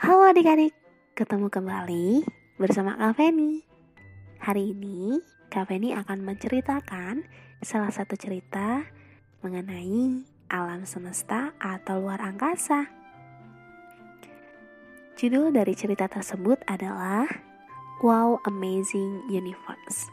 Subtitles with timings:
[0.00, 0.72] Halo adik-adik,
[1.12, 2.24] ketemu kembali
[2.56, 3.60] bersama Kak Feni.
[4.40, 5.20] Hari ini
[5.52, 7.20] Kak Feni akan menceritakan
[7.60, 8.80] salah satu cerita
[9.44, 12.88] mengenai alam semesta atau luar angkasa.
[15.20, 17.28] Judul dari cerita tersebut adalah
[18.00, 20.08] Wow Amazing Universe.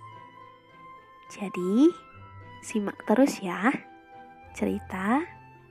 [1.32, 1.88] Jadi,
[2.60, 3.72] simak terus ya
[4.52, 5.24] cerita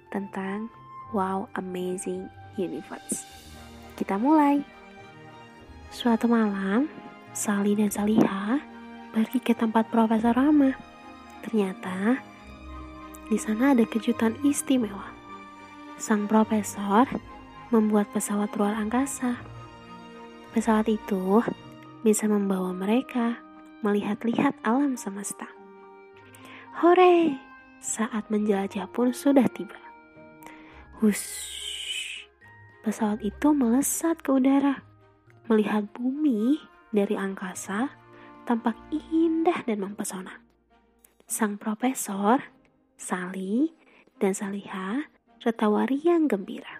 [0.09, 0.73] tentang
[1.13, 3.46] Wow Amazing Universe.
[3.97, 4.61] Kita mulai.
[5.89, 6.85] Suatu malam,
[7.33, 8.61] Sali dan Saliha
[9.17, 10.77] pergi ke tempat Profesor Rama.
[11.41, 12.21] Ternyata
[13.33, 15.11] di sana ada kejutan istimewa.
[15.97, 17.09] Sang profesor
[17.73, 19.41] membuat pesawat luar angkasa.
[20.53, 21.41] Pesawat itu
[22.05, 23.41] bisa membawa mereka
[23.81, 25.49] melihat-lihat alam semesta.
[26.85, 27.35] Hore!
[27.81, 29.81] Saat menjelajah pun sudah tiba.
[31.03, 31.66] Hush,
[32.87, 34.87] pesawat itu melesat ke udara.
[35.51, 36.63] Melihat bumi
[36.95, 37.91] dari angkasa
[38.47, 40.39] tampak indah dan mempesona.
[41.27, 42.39] Sang profesor,
[42.95, 43.75] Sali,
[44.23, 45.11] dan Saliha
[45.43, 46.79] tertawa riang gembira.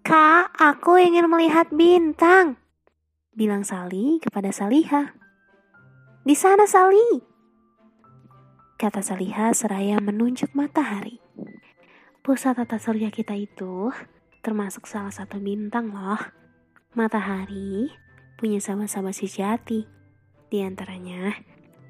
[0.00, 2.56] Kak, aku ingin melihat bintang,
[3.36, 5.12] bilang Sali kepada Saliha.
[6.24, 7.20] Di sana Sali,
[8.80, 11.20] kata Saliha seraya menunjuk matahari.
[12.24, 13.92] Pusat tata surya kita itu
[14.40, 16.20] termasuk salah satu bintang loh.
[16.96, 17.92] Matahari
[18.40, 19.86] punya sahabat-sahabat sejati.
[20.50, 21.36] Di antaranya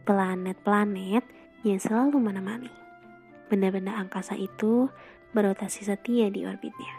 [0.04, 1.24] planet-planet
[1.64, 2.72] yang selalu menemani.
[3.48, 4.90] Benda-benda angkasa itu
[5.32, 6.94] berotasi setia di orbitnya.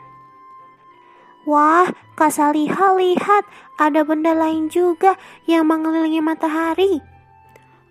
[1.42, 3.44] Wah, Kak Saliha lihat
[3.82, 5.18] ada benda lain juga
[5.50, 7.02] yang mengelilingi matahari.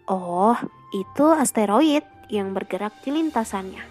[0.06, 0.54] Oh,
[0.94, 3.82] itu asteroid yang bergerak di lintasannya.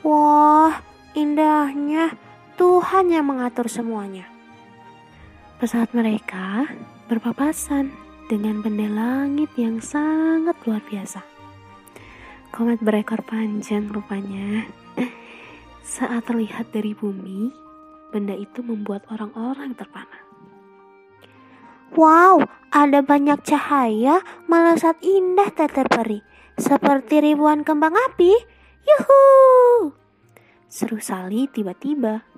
[0.00, 0.80] Wah,
[1.12, 2.16] indahnya
[2.58, 4.26] Tuhan yang mengatur semuanya.
[5.62, 6.66] Pesawat mereka
[7.06, 7.94] berpapasan
[8.26, 11.22] dengan benda langit yang sangat luar biasa.
[12.50, 14.66] Komet berekor panjang rupanya.
[15.86, 17.54] Saat terlihat dari bumi,
[18.10, 20.18] benda itu membuat orang-orang terpana.
[21.94, 22.42] Wow,
[22.74, 24.18] ada banyak cahaya
[24.50, 26.26] melesat indah teter peri.
[26.58, 28.34] Seperti ribuan kembang api.
[28.82, 29.94] Yuhu!
[30.68, 32.28] Seru Sali tiba-tiba.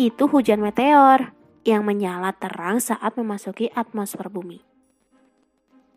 [0.00, 4.64] Itu hujan meteor yang menyala terang saat memasuki atmosfer bumi.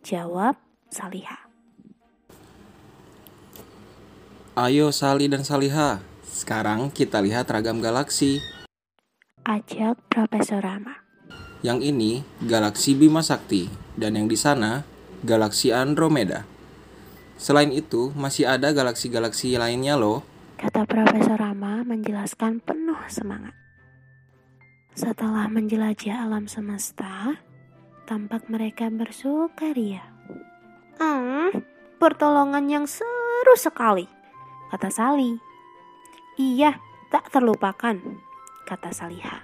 [0.04, 0.60] Jawab
[0.92, 1.48] Saliha.
[4.60, 8.44] Ayo Sali dan Saliha, sekarang kita lihat ragam galaksi.
[9.48, 11.00] Ajak Profesor Rama.
[11.64, 12.12] Yang ini
[12.44, 14.84] galaksi Bima Sakti dan yang di sana
[15.24, 16.44] galaksi Andromeda.
[17.40, 20.28] Selain itu, masih ada galaksi-galaksi lainnya loh.
[20.62, 23.58] Kata Profesor Rama menjelaskan penuh semangat.
[24.94, 27.34] Setelah menjelajah alam semesta,
[28.06, 30.06] tampak mereka bersukaria.
[31.02, 31.50] Hmm,
[31.98, 34.06] pertolongan yang seru sekali,
[34.70, 35.34] kata Sali.
[36.38, 36.78] Iya,
[37.10, 37.98] tak terlupakan,
[38.70, 39.42] kata Saliha.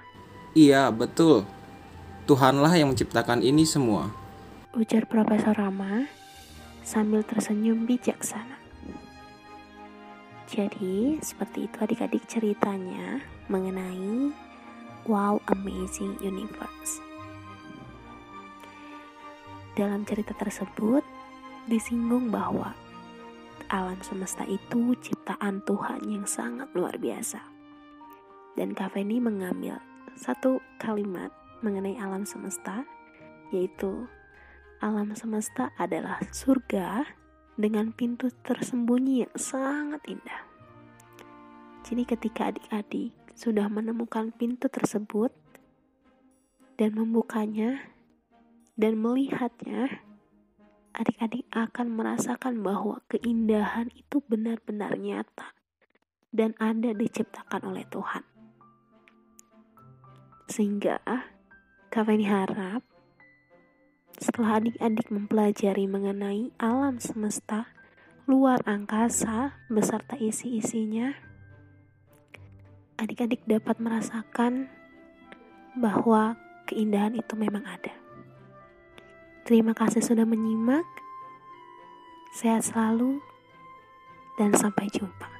[0.54, 1.50] Iya, betul.
[2.30, 4.14] Tuhanlah yang menciptakan ini semua.
[4.78, 6.06] Ujar Profesor Rama
[6.86, 8.67] sambil tersenyum bijaksana.
[10.48, 13.20] Jadi, seperti itu adik-adik ceritanya
[13.52, 14.32] mengenai
[15.04, 17.04] Wow Amazing Universe.
[19.76, 21.04] Dalam cerita tersebut
[21.68, 22.72] disinggung bahwa
[23.68, 27.44] alam semesta itu ciptaan Tuhan yang sangat luar biasa.
[28.56, 29.84] Dan Kaveni mengambil
[30.16, 31.30] satu kalimat
[31.60, 32.88] mengenai alam semesta,
[33.52, 34.08] yaitu
[34.80, 37.04] alam semesta adalah surga
[37.58, 40.42] dengan pintu tersembunyi yang sangat indah.
[41.82, 45.34] Jadi ketika adik-adik sudah menemukan pintu tersebut
[46.78, 47.82] dan membukanya
[48.78, 50.06] dan melihatnya,
[50.94, 55.58] adik-adik akan merasakan bahwa keindahan itu benar-benar nyata
[56.30, 58.22] dan ada diciptakan oleh Tuhan.
[60.46, 61.02] Sehingga
[61.90, 62.86] kami harap
[64.18, 67.70] setelah adik-adik mempelajari mengenai alam semesta,
[68.26, 71.14] luar angkasa beserta isi-isinya,
[72.98, 74.74] adik-adik dapat merasakan
[75.78, 76.34] bahwa
[76.66, 77.94] keindahan itu memang ada.
[79.46, 80.84] Terima kasih sudah menyimak.
[82.34, 83.22] Sehat selalu
[84.36, 85.37] dan sampai jumpa.